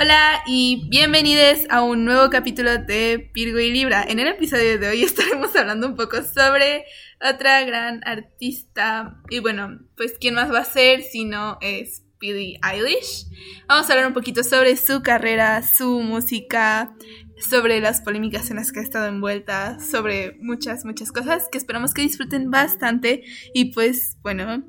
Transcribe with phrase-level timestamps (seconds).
[0.00, 4.04] Hola y bienvenidos a un nuevo capítulo de Virgo y Libra.
[4.04, 6.84] En el episodio de hoy estaremos hablando un poco sobre
[7.20, 9.20] otra gran artista.
[9.28, 13.26] Y bueno, pues quién más va a ser si no es Billie Eilish.
[13.66, 16.94] Vamos a hablar un poquito sobre su carrera, su música,
[17.36, 21.92] sobre las polémicas en las que ha estado envuelta, sobre muchas, muchas cosas que esperamos
[21.92, 23.24] que disfruten bastante.
[23.52, 24.62] Y pues bueno,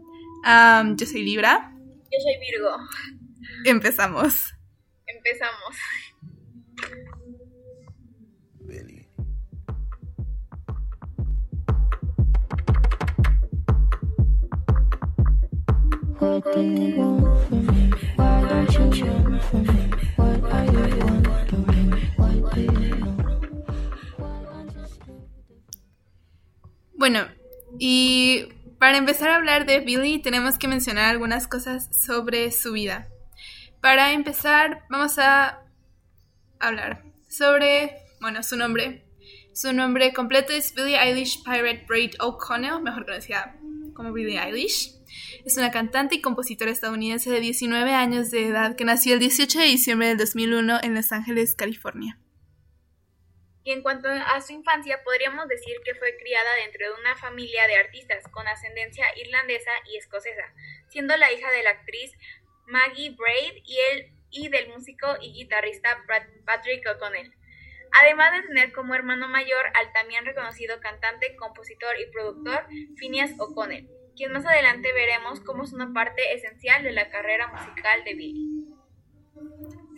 [0.95, 1.71] yo soy Libra.
[1.77, 2.77] Yo soy Virgo.
[3.65, 4.55] Empezamos.
[5.19, 5.75] Empezamos.
[26.95, 27.27] Bueno,
[27.77, 33.09] y para empezar a hablar de Billy tenemos que mencionar algunas cosas sobre su vida.
[33.81, 35.63] Para empezar, vamos a
[36.59, 39.05] hablar sobre, bueno, su nombre.
[39.53, 43.55] Su nombre completo es Billie Eilish Pirate Braid O'Connell, mejor conocida
[43.93, 44.95] como Billie Eilish.
[45.45, 49.59] Es una cantante y compositora estadounidense de 19 años de edad que nació el 18
[49.59, 52.19] de diciembre del 2001 en Los Ángeles, California.
[53.63, 57.67] Y en cuanto a su infancia, podríamos decir que fue criada dentro de una familia
[57.67, 60.53] de artistas con ascendencia irlandesa y escocesa,
[60.89, 62.11] siendo la hija de la actriz
[62.69, 63.77] Maggie Braid y,
[64.31, 66.03] y del músico y guitarrista
[66.45, 67.33] Patrick O'Connell.
[68.01, 73.89] Además de tener como hermano mayor al también reconocido cantante, compositor y productor Phineas O'Connell,
[74.15, 78.48] quien más adelante veremos como es una parte esencial de la carrera musical de Billy.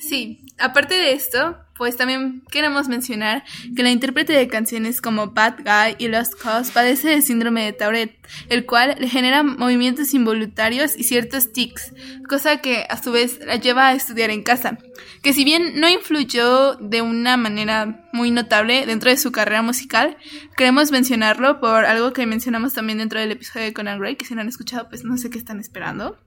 [0.01, 3.43] Sí, aparte de esto, pues también queremos mencionar
[3.75, 7.73] que la intérprete de canciones como Bad Guy y Lost Cause padece del síndrome de
[7.73, 8.17] Tourette,
[8.49, 11.93] el cual le genera movimientos involuntarios y ciertos tics,
[12.27, 14.79] cosa que a su vez la lleva a estudiar en casa,
[15.21, 20.17] que si bien no influyó de una manera muy notable dentro de su carrera musical,
[20.57, 24.33] queremos mencionarlo por algo que mencionamos también dentro del episodio de Conan Gray, que si
[24.33, 26.17] no han escuchado pues no sé qué están esperando.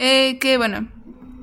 [0.00, 0.88] Eh, que bueno,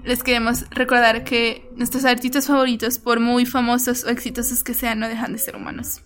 [0.06, 5.10] les queremos recordar que nuestros artistas favoritos, por muy famosos o exitosos que sean, no
[5.10, 6.02] dejan de ser humanos.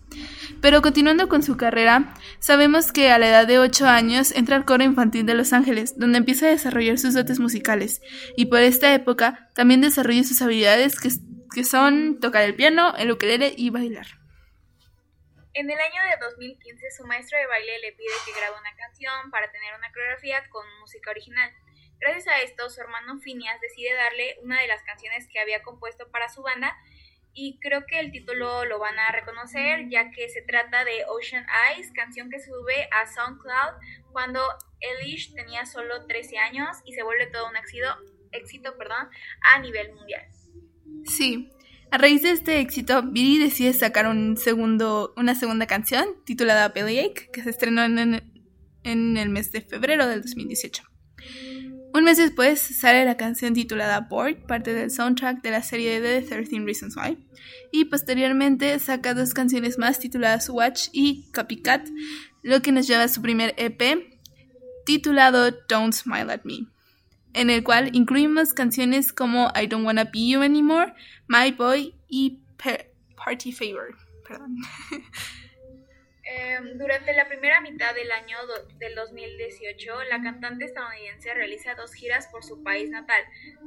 [0.62, 4.66] Pero continuando con su carrera, sabemos que a la edad de 8 años entra al
[4.66, 8.02] coro infantil de Los Ángeles, donde empieza a desarrollar sus dotes musicales,
[8.38, 13.54] y por esta época también desarrolla sus habilidades que, son tocar el piano, el ukelele
[13.58, 14.08] y bailar.
[15.54, 19.30] En el año de 2015, su maestro de baile le pide que grabe una canción
[19.30, 21.52] para tener una coreografía con música original.
[22.00, 26.10] Gracias a esto, su hermano Phineas decide darle una de las canciones que había compuesto
[26.12, 26.78] para su banda
[27.34, 31.46] y creo que el título lo van a reconocer ya que se trata de Ocean
[31.76, 34.42] Eyes, canción que sube a SoundCloud cuando
[34.80, 37.88] Elish tenía solo 13 años y se vuelve todo un éxito,
[38.32, 39.10] éxito perdón,
[39.54, 40.26] a nivel mundial.
[41.06, 41.52] Sí,
[41.92, 47.30] a raíz de este éxito, Billy decide sacar un segundo, una segunda canción titulada Bellyache,
[47.32, 48.22] que se estrenó en,
[48.84, 50.84] en el mes de febrero del 2018.
[51.92, 56.22] Un mes después sale la canción titulada Bored, parte del soundtrack de la serie de
[56.22, 57.18] 13 Reasons Why,
[57.72, 61.88] y posteriormente saca dos canciones más tituladas Watch y Copycat,
[62.44, 63.82] lo que nos lleva a su primer EP
[64.86, 66.68] titulado Don't Smile at Me,
[67.34, 70.94] en el cual incluimos canciones como I Don't Wanna Be You Anymore,
[71.28, 72.40] My Boy y
[73.16, 73.96] Party Favor.
[74.28, 74.58] Perdón.
[76.32, 78.38] Em, durante la primera mitad del año
[78.78, 83.24] del 2018, la cantante estadounidense realiza dos giras por su país natal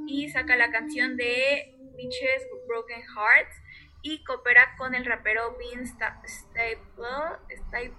[0.06, 3.56] y saca la canción de Bitches Broken Hearts
[4.02, 5.92] y coopera con el rapero Vince
[6.24, 6.78] Staple,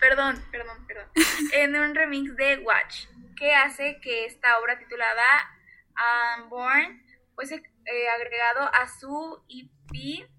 [0.00, 1.08] perdón, perdón, perdón,
[1.52, 5.24] en un remix de Watch, que hace que esta obra titulada
[6.38, 10.30] Unborn fuese eh, agregado a su EP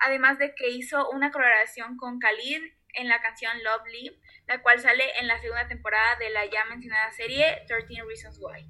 [0.00, 2.62] además de que hizo una colaboración con Khalid
[2.94, 7.12] en la canción Lovely, la cual sale en la segunda temporada de la ya mencionada
[7.12, 8.66] serie 13 Reasons Why.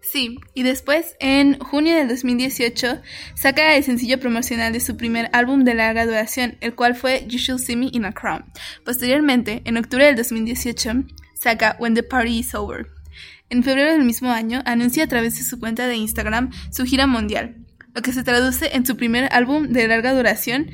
[0.00, 3.02] Sí, y después, en junio del 2018,
[3.34, 7.38] saca el sencillo promocional de su primer álbum de larga duración, el cual fue You
[7.38, 8.44] Should See Me in a Crown.
[8.84, 10.92] Posteriormente, en octubre del 2018,
[11.34, 12.86] saca When the Party is Over.
[13.50, 17.08] En febrero del mismo año, anuncia a través de su cuenta de Instagram su gira
[17.08, 17.65] mundial,
[17.96, 20.70] lo que se traduce en su primer álbum de larga duración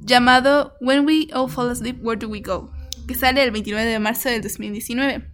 [0.00, 2.72] llamado When We All Fall Asleep, Where Do We Go,
[3.06, 5.30] que sale el 29 de marzo del 2019,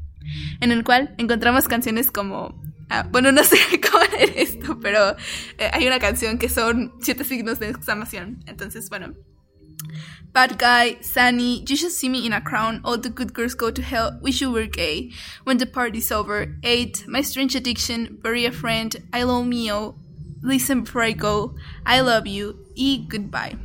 [0.60, 2.60] en el cual encontramos canciones como...
[2.90, 5.16] Ah, bueno, no sé cómo leer esto, pero
[5.58, 8.44] eh, hay una canción que son siete signos de exclamación.
[8.46, 9.14] Entonces, bueno.
[10.32, 13.72] Bad Guy, Sunny, You Should See Me in a Crown, All the Good Girls Go
[13.72, 15.10] to Hell, Wish You Were Gay,
[15.44, 19.96] When the Party's Over, Eight, My Strange Addiction, Bury a Friend, I Love Mio,
[20.42, 21.54] Listen Before I Go,
[21.86, 23.58] I Love You y Goodbye.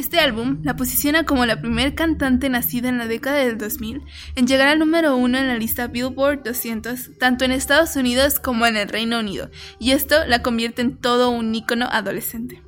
[0.00, 4.02] Este álbum la posiciona como la primer cantante nacida en la década del 2000
[4.34, 8.66] en llegar al número uno en la lista Billboard 200, tanto en Estados Unidos como
[8.66, 12.62] en el Reino Unido, y esto la convierte en todo un ícono adolescente.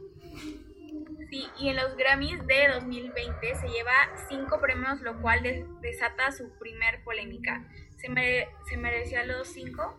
[1.31, 3.95] Sí, y en los Grammys de 2020 se lleva
[4.29, 5.43] cinco premios, lo cual
[5.81, 7.67] desata su primer polémica.
[7.97, 8.09] ¿Se,
[8.69, 9.99] ¿Se merecía los cinco?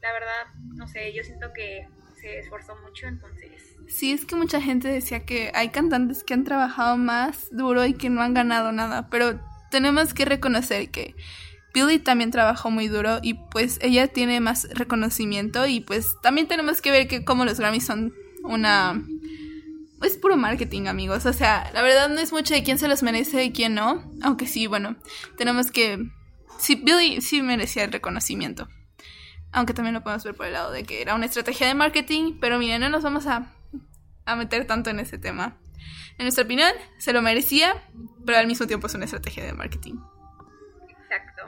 [0.00, 1.86] La verdad, no sé, yo siento que
[2.22, 3.50] se esforzó mucho, entonces
[3.88, 7.92] Sí, es que mucha gente decía que hay cantantes que han trabajado más duro y
[7.94, 9.38] que no han ganado nada, pero
[9.70, 11.14] tenemos que reconocer que
[11.74, 16.80] Billy también trabajó muy duro y pues ella tiene más reconocimiento y pues también tenemos
[16.80, 18.14] que ver que como los Grammys son
[18.44, 19.02] una...
[20.02, 21.26] Es puro marketing, amigos.
[21.26, 24.10] O sea, la verdad no es mucho de quién se los merece y quién no.
[24.20, 24.96] Aunque sí, bueno,
[25.36, 25.98] tenemos que...
[26.58, 28.68] Sí, Billy sí merecía el reconocimiento.
[29.52, 32.38] Aunque también lo podemos ver por el lado de que era una estrategia de marketing.
[32.40, 33.52] Pero miren, no nos vamos a
[34.24, 35.56] a meter tanto en ese tema.
[36.18, 37.82] En nuestra opinión, se lo merecía,
[38.24, 39.94] pero al mismo tiempo es una estrategia de marketing.
[40.88, 41.42] Exacto.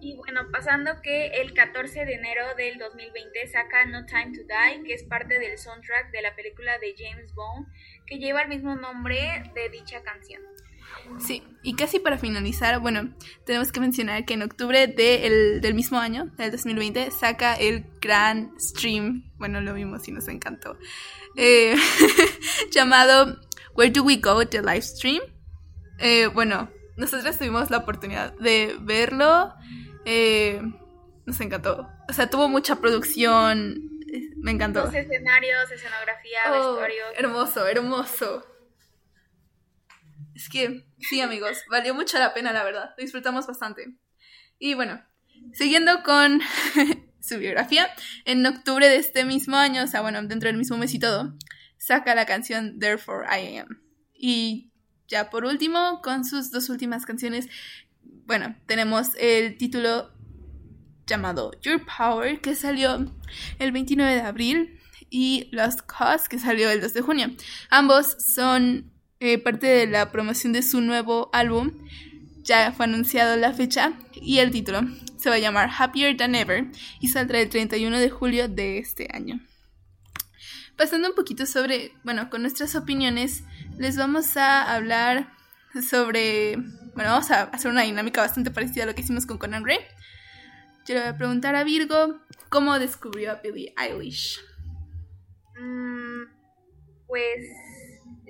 [0.00, 4.84] Y bueno, pasando que el 14 de enero del 2020 saca No Time to Die,
[4.84, 7.66] que es parte del soundtrack de la película de James Bond,
[8.06, 10.42] que lleva el mismo nombre de dicha canción.
[11.18, 13.14] Sí, y casi para finalizar, bueno,
[13.44, 19.30] tenemos que mencionar que en octubre del mismo año, del 2020, saca el gran stream,
[19.36, 20.78] bueno, lo vimos y nos encantó,
[21.36, 21.74] eh,
[22.70, 23.40] llamado
[23.74, 24.46] Where Do We Go?
[24.46, 25.20] The Live Stream.
[25.98, 29.52] Eh, bueno, nosotros tuvimos la oportunidad de verlo,
[30.06, 30.62] eh,
[31.26, 33.90] nos encantó, o sea, tuvo mucha producción,
[34.38, 34.84] me encantó.
[34.84, 37.04] Los escenarios, escenografía, oh, vestuario.
[37.16, 38.46] Hermoso, hermoso.
[40.40, 42.94] Es que, sí, amigos, valió mucho la pena, la verdad.
[42.96, 43.94] Lo disfrutamos bastante.
[44.58, 45.04] Y bueno,
[45.52, 46.40] siguiendo con
[47.20, 47.90] su biografía,
[48.24, 51.36] en octubre de este mismo año, o sea, bueno, dentro del mismo mes y todo,
[51.76, 53.82] saca la canción Therefore I Am.
[54.14, 54.70] Y
[55.08, 57.46] ya por último, con sus dos últimas canciones,
[58.02, 60.10] bueno, tenemos el título
[61.06, 63.14] llamado Your Power, que salió
[63.58, 67.30] el 29 de abril, y Lost Cause, que salió el 2 de junio.
[67.68, 68.90] Ambos son
[69.20, 71.72] eh, parte de la promoción de su nuevo álbum.
[72.42, 74.80] Ya fue anunciado la fecha y el título.
[75.18, 76.66] Se va a llamar Happier Than Ever
[77.00, 79.40] y saldrá el 31 de julio de este año.
[80.76, 83.44] Pasando un poquito sobre, bueno, con nuestras opiniones,
[83.76, 85.30] les vamos a hablar
[85.86, 89.62] sobre, bueno, vamos a hacer una dinámica bastante parecida a lo que hicimos con Conan
[89.62, 89.80] Gray.
[90.86, 94.40] Yo le voy a preguntar a Virgo cómo descubrió a Billie Eilish.
[95.60, 96.22] Mm,
[97.06, 97.44] pues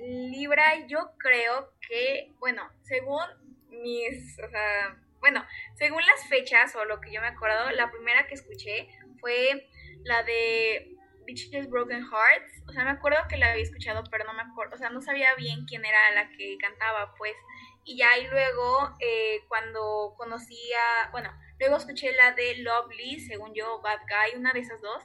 [0.01, 3.21] Libra, yo creo que, bueno, según
[3.69, 5.45] mis, o sea, bueno,
[5.75, 8.89] según las fechas o lo que yo me acuerdo, la primera que escuché
[9.19, 9.69] fue
[10.03, 12.63] la de Bitches Broken Hearts.
[12.67, 15.01] O sea, me acuerdo que la había escuchado, pero no me acuerdo, o sea, no
[15.01, 17.35] sabía bien quién era la que cantaba, pues.
[17.83, 20.79] Y ya y luego, eh, cuando conocía,
[21.11, 25.03] bueno, luego escuché la de Lovely, según yo, Bad Guy, una de esas dos.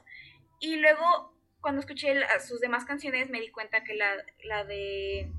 [0.59, 1.36] Y luego
[1.67, 2.13] cuando escuché
[2.47, 4.09] sus demás canciones me di cuenta que la,
[4.45, 5.29] la de...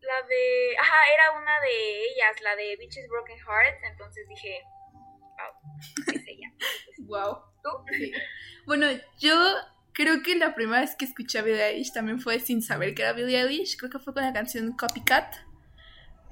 [0.00, 0.76] La de...
[0.78, 4.62] Ajá, era una de ellas, la de Bitches Broken Hearts, entonces dije,
[4.92, 6.52] wow, es ella.
[7.00, 7.38] wow.
[7.64, 7.70] ¿Tú?
[8.64, 8.86] Bueno,
[9.18, 9.34] yo
[9.92, 13.02] creo que la primera vez que escuché a Billie Eilish también fue sin saber que
[13.02, 15.34] era Billie Eilish, creo que fue con la canción Copycat.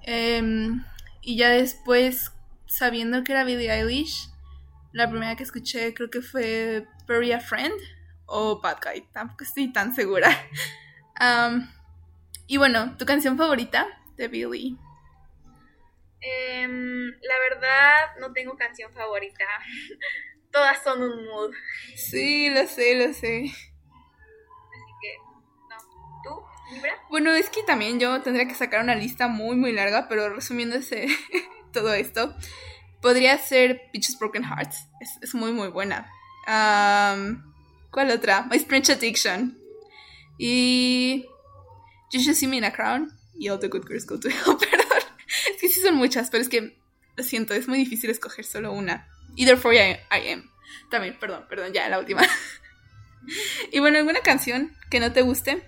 [0.04, 0.84] Em,
[1.22, 2.30] y ya después,
[2.68, 4.28] sabiendo que era Billie Eilish,
[4.92, 7.95] la primera que escuché creo que fue Bury a Friend
[8.26, 10.30] o Bad Guy, tampoco estoy tan segura.
[12.46, 14.78] y bueno, ¿tu canción favorita de Billy?
[16.20, 19.44] Em, la verdad, no tengo canción favorita.
[20.50, 21.52] Todas son un mood.
[21.94, 23.44] Sí, lo sé, lo sé.
[23.44, 25.16] Así que,
[25.68, 25.76] no.
[26.24, 26.42] ¿Tú,
[26.74, 26.94] Libra?
[27.10, 31.06] Bueno, es que también yo tendría que sacar una lista muy, muy larga, pero resumiéndose
[31.72, 32.34] todo esto,
[33.02, 34.88] podría ser Bitches Broken Hearts.
[35.20, 36.10] Es, muy, muy buena.
[37.96, 38.42] ¿Cuál otra?
[38.50, 39.56] My French Addiction.
[40.36, 41.24] Y.
[42.12, 43.10] You Should See Me in a Crown.
[43.38, 44.58] Y All the Good Girls Go to Hell.
[44.60, 45.02] Perdón.
[45.48, 46.76] Es que sí son muchas, pero es que.
[47.16, 49.08] Lo siento, es muy difícil escoger solo una.
[49.34, 50.50] Y Therefore I, I Am.
[50.90, 52.20] También, perdón, perdón, ya la última.
[53.72, 55.66] y bueno, ¿alguna canción que no te guste?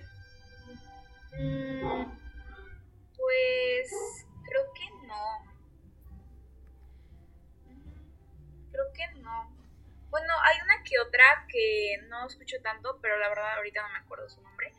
[11.51, 14.71] Que no escucho tanto, pero la verdad ahorita no me acuerdo su nombre.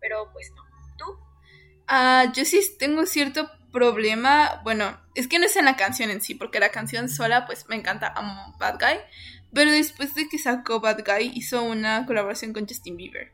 [0.00, 0.62] Pero pues no.
[0.96, 1.18] ¿Tú?
[1.88, 4.60] Ah, yo sí tengo cierto problema.
[4.62, 7.68] Bueno, es que no es en la canción en sí, porque la canción sola, pues
[7.68, 8.98] me encanta, amo Bad Guy.
[9.52, 13.32] Pero después de que sacó Bad Guy, hizo una colaboración con Justin Bieber.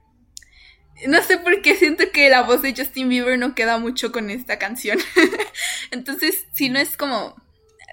[1.06, 4.30] No sé por qué siento que la voz de Justin Bieber no queda mucho con
[4.30, 4.98] esta canción.
[5.92, 7.36] Entonces, si no es como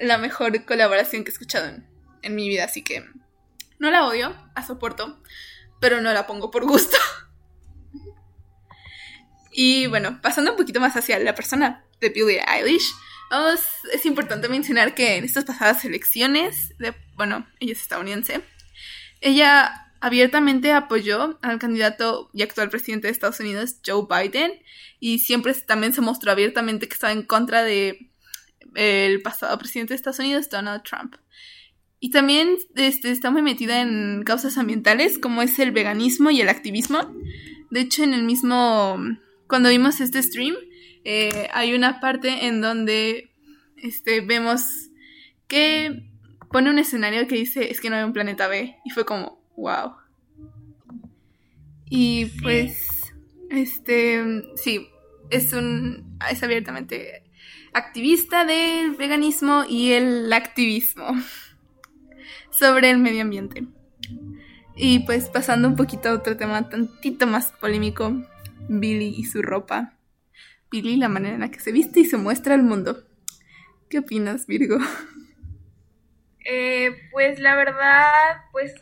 [0.02, 1.72] la mejor colaboración que he escuchado
[2.24, 3.06] en mi vida, así que
[3.80, 5.22] no la odio, la soporto,
[5.80, 6.98] pero no la pongo por gusto.
[9.52, 12.94] Y bueno, pasando un poquito más hacia la persona de Billie Eilish,
[13.32, 13.62] vamos,
[13.94, 18.42] es importante mencionar que en estas pasadas elecciones, de, bueno, ella es estadounidense,
[19.22, 24.62] ella abiertamente apoyó al candidato y actual presidente de Estados Unidos, Joe Biden,
[25.00, 28.12] y siempre también se mostró abiertamente que estaba en contra de
[28.76, 31.16] el pasado presidente de Estados Unidos, Donald Trump.
[32.06, 36.50] Y también este, está muy metida en causas ambientales como es el veganismo y el
[36.50, 37.00] activismo.
[37.72, 39.00] De hecho, en el mismo,
[39.48, 40.54] cuando vimos este stream,
[41.04, 43.32] eh, hay una parte en donde
[43.78, 44.62] este, vemos
[45.48, 46.04] que
[46.52, 48.76] pone un escenario que dice es que no hay un planeta B.
[48.86, 49.94] Y fue como, wow.
[51.90, 53.16] Y pues,
[53.50, 54.90] este, sí,
[55.32, 57.24] es un, es abiertamente
[57.74, 61.08] activista del veganismo y el activismo
[62.58, 63.64] sobre el medio ambiente.
[64.76, 68.14] Y pues pasando un poquito a otro tema tantito más polémico,
[68.68, 69.94] Billy y su ropa.
[70.72, 73.06] Billy, la manera en la que se viste y se muestra al mundo.
[73.90, 74.78] ¿Qué opinas, Virgo?
[76.48, 78.76] Eh, pues la verdad, pues,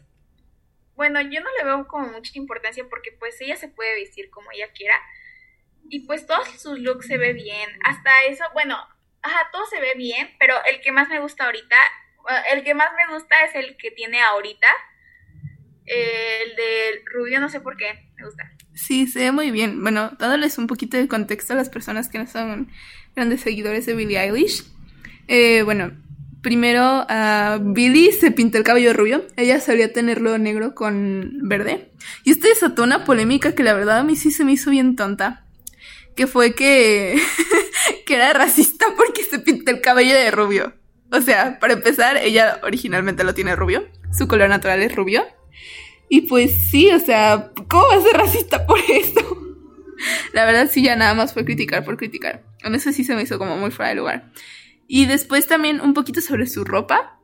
[0.95, 4.51] bueno, yo no le veo como mucha importancia porque pues ella se puede vestir como
[4.51, 4.95] ella quiera
[5.89, 7.69] y pues todos sus looks se ve bien.
[7.85, 8.77] Hasta eso, bueno,
[9.21, 11.77] ajá, todo se ve bien, pero el que más me gusta ahorita,
[12.51, 14.67] el que más me gusta es el que tiene ahorita.
[15.85, 18.49] El del rubio, no sé por qué, me gusta.
[18.73, 19.81] Sí, se ve muy bien.
[19.81, 22.71] Bueno, dándoles un poquito de contexto a las personas que no son
[23.15, 24.63] grandes seguidores de Billie Eilish.
[25.27, 25.91] Eh, bueno,
[26.41, 29.27] primero uh, Billie se pintó el cabello rubio.
[29.35, 31.91] Ella solía tenerlo negro con verde.
[32.23, 34.95] Y esto desató una polémica que la verdad a mí sí se me hizo bien
[34.95, 35.43] tonta
[36.15, 37.19] que fue que,
[38.05, 40.73] que era racista porque se pintó el cabello de rubio.
[41.13, 45.23] O sea, para empezar, ella originalmente lo tiene rubio, su color natural es rubio.
[46.09, 49.21] Y pues sí, o sea, ¿cómo va a ser racista por esto?
[50.33, 52.43] La verdad sí, ya nada más fue criticar por criticar.
[52.63, 54.31] En eso sí se me hizo como muy fuera de lugar.
[54.87, 57.19] Y después también un poquito sobre su ropa.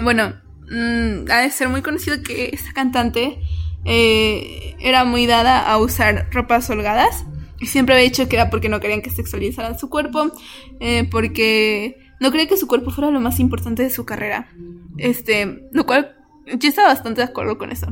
[0.00, 0.40] Bueno,
[0.70, 3.38] mmm, ha de ser muy conocido que esta cantante
[3.84, 7.26] eh, era muy dada a usar ropas holgadas.
[7.60, 10.32] Y siempre había dicho que era porque no querían que sexualizaran su cuerpo,
[10.80, 14.48] eh, porque no creía que su cuerpo fuera lo más importante de su carrera.
[14.96, 16.16] Este, lo cual
[16.58, 17.88] yo estaba bastante de acuerdo con eso.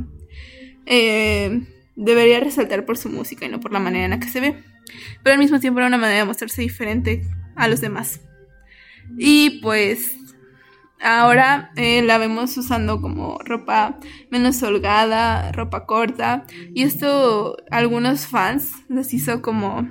[0.86, 1.62] Eh,
[1.96, 4.62] debería resaltar por su música y no por la manera en la que se ve.
[5.22, 7.22] Pero al mismo tiempo era una manera de mostrarse diferente
[7.56, 8.20] a los demás.
[9.18, 10.16] Y pues
[11.02, 13.98] Ahora eh, la vemos usando como ropa
[14.30, 16.44] menos holgada, ropa corta.
[16.74, 19.88] Y esto algunos fans les hizo como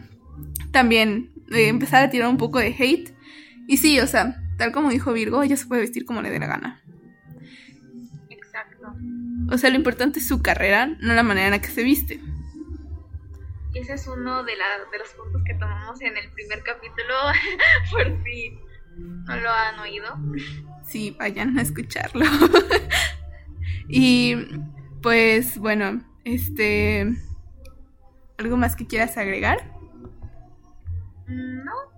[0.72, 3.12] también eh, empezar a tirar un poco de hate.
[3.69, 6.39] Y sí, o sea, tal como dijo Virgo, ella se puede vestir como le dé
[6.39, 6.81] la gana.
[8.29, 8.95] Exacto.
[9.51, 12.19] O sea, lo importante es su carrera, no la manera en la que se viste.
[13.73, 17.13] Ese es uno de, de los puntos que tomamos en el primer capítulo,
[17.91, 18.57] por si
[18.97, 20.17] no lo han oído
[20.89, 22.25] sí, vayan a escucharlo.
[23.88, 24.35] y
[25.01, 27.15] pues bueno, este...
[28.38, 29.75] ¿Algo más que quieras agregar?
[31.27, 31.88] No.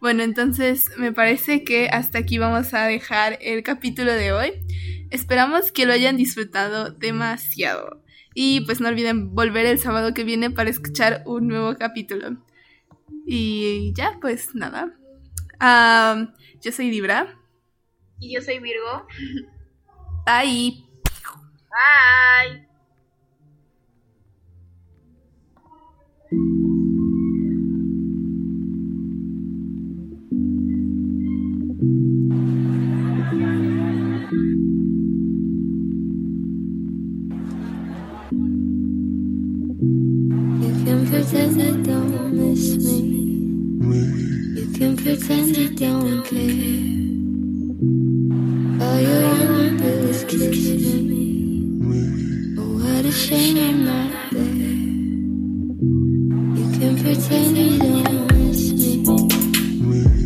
[0.00, 4.52] Bueno, entonces me parece que hasta aquí vamos a dejar el capítulo de hoy.
[5.10, 8.02] Esperamos que lo hayan disfrutado demasiado.
[8.34, 12.36] Y pues no olviden volver el sábado que viene para escuchar un nuevo capítulo.
[13.26, 14.92] Y ya, pues nada.
[16.60, 17.38] Yo soy Libra.
[18.20, 19.06] Y yo soy Virgo.
[20.26, 20.84] Bye.
[21.70, 22.65] Bye.
[45.18, 46.95] Pretend you don't care.